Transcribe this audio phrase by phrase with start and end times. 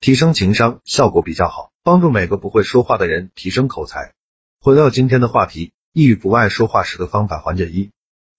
[0.00, 4.14] 提升情商效果比较好，帮助每个不会说话的人提升口才。
[4.60, 7.90] 回到今天的话题，抑郁不爱说话时的方法缓解一：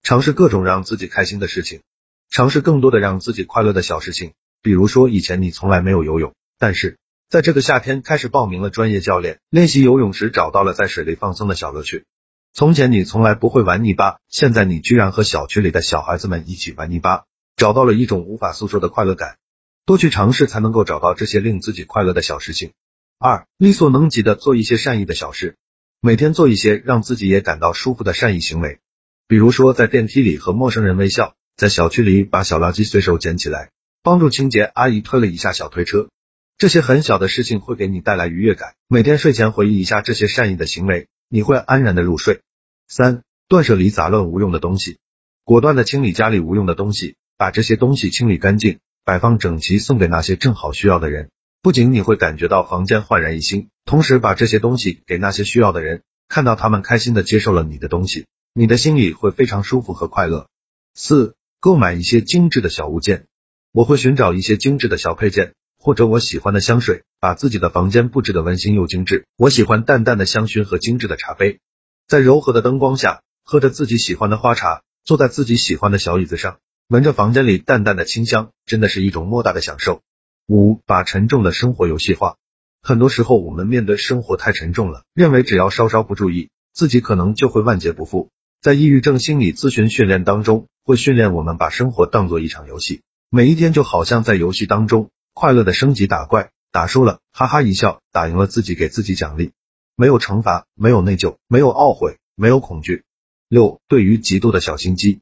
[0.02, 1.82] 尝试各种让自己开心的事情，
[2.30, 4.32] 尝试更多的让自己快乐的小事情。
[4.62, 12.06] 比如说，以前你从来没有游泳，但是在这个夏天开始报名了专业教练，练习游泳时找到了在水里放松的小乐趣。
[12.54, 17.24] 从前你从来不会玩泥巴，现在你居然和小区里的小孩子们一起玩泥巴，
[17.54, 19.36] 找到了一种无法诉说的快乐感。
[19.90, 22.70] 多去尝试，才能够找到这些令自己快乐的小事情。
[23.18, 25.56] 二，力所能及的做一些善意的小事，
[26.00, 28.78] 每天做一些让自己也感到舒服的善意行为，
[29.26, 33.72] 比如说在电梯里和陌生人微笑，在小区里把小垃圾随手捡起来，
[34.04, 36.08] 帮助清洁阿姨推了一下小推车。
[36.56, 38.74] 这些很小的事情会给你带来愉悦感。
[38.86, 42.42] 每天睡前回忆一下这些善意的行为，你会安然的入睡。
[42.86, 44.98] 三，断舍离杂乱无用的东西，
[45.42, 48.78] 果断的清理家里无用的东西，把这些东西清理干净。
[49.04, 51.30] 摆放整齐，送给那些正好需要的人。
[51.62, 60.48] 不仅你会感觉到房间焕然一新，同时把这些东西给那些需要的人，看到他们开心的接受了你的东西，你的心里会非常舒服和快乐。
[60.94, 63.26] 四、购买一些精致的小物件，
[63.72, 69.26] 我会寻找一些精致的小配件，或者我喜欢的香水，把自己的房间布置的温馨又精致。
[69.36, 71.60] 我喜欢淡淡的香薰和精致的茶杯，
[72.08, 76.58] 在柔和的灯光下，喝着自己喜欢的花茶，坐在自己喜欢的小椅子上。
[76.90, 80.02] 闻着房间里淡淡的清香，真的是一种莫大的享受。
[80.48, 82.36] 五，把沉重的生活游戏化。
[82.82, 88.30] 很多时候，我们面对生活太沉重了，认为只要稍稍不注意，自己可能就会万劫不复。
[88.60, 99.52] 在抑郁症心理咨询训练当中，会训练我们把生活当做一场游戏，每一天就好像在游戏当中快乐的升级打怪，打输了哈哈一笑，打赢了自己给自己奖励，
[99.94, 103.04] 没有惩罚，没有内疚，没有懊悔，没有恐惧。
[103.46, 105.20] 六，对于极度的小心机。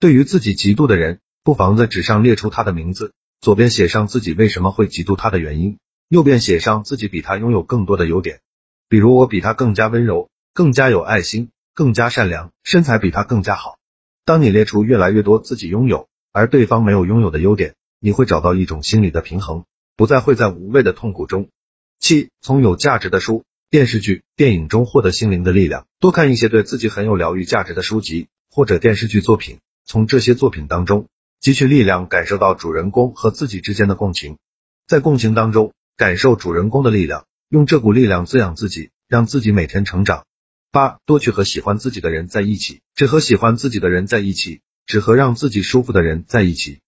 [0.00, 3.12] 对于自己嫉妒的人，不妨在纸上列出他的名字，
[3.42, 5.76] 左边写上自己为什么会嫉妒他的原因，
[6.08, 8.40] 右边写上自己比他拥有更多的优点。
[8.88, 13.76] 比如我比他更加温柔，更加有爱心，更加善良，身材比他更加好。
[14.24, 19.64] 当你列出越来越多自己拥有而对方没有拥有的优点，你会找到一种心理的平衡，
[19.96, 21.50] 不再会在无谓的痛苦中。
[21.98, 29.58] 七，从有价值的书、电视剧、电影中获得心灵的力量，多看一些对自己很有疗愈价值的书籍或者电视剧作品。
[29.84, 31.08] 从这些作品当中
[31.42, 34.38] 汲取力量，感受到主人公和自己之间的共情，
[34.86, 40.26] 在共情当中感受主人公的力量，用这股力量滋养自己，让自己每天成长。
[40.70, 46.80] 八，多去和喜欢自己的人在一起，只和喜欢自己的人在一起，只和让自己舒服的人在一起。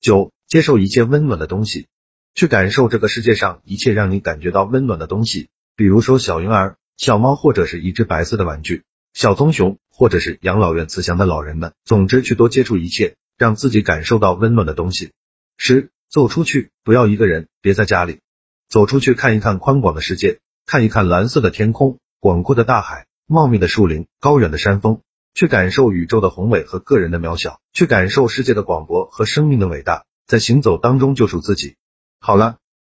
[0.00, 1.86] 九，接受一切温暖的东西，
[2.34, 8.82] 去感受这个世界上一切让你感觉到温暖的东西，比如说小婴儿、小猫或者是一只白色的玩具。
[9.12, 15.12] 小棕熊，或者是养老院慈祥的老人们，总之去多接触一切，让自己感受到温暖的东西。
[15.58, 18.20] 十，走出去，不要一个人，别在家里，
[18.66, 25.02] 走出去看一看宽广的世界，看一看蓝色的天空、广阔的大海、茂密的树林、高远的山峰，
[25.34, 31.76] 去感受宇宙的宏伟和个人的渺小，去感受世界的广博和生命的伟大，在行走当中救赎自己。
[32.20, 32.56] 好了，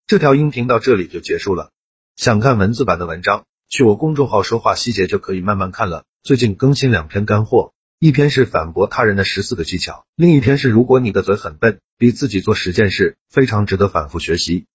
[0.06, 1.70] 这条音频到这里就结束了。
[2.16, 3.46] 想看文字版的文章？
[3.70, 6.04] 去我公众号说话细节就可以慢慢看了。
[6.24, 14.66] 最近更新两篇干货，一篇是反驳他人的十四个技巧，另一篇是如果你的嘴很笨，逼自己做十件事，非常值得反复学习。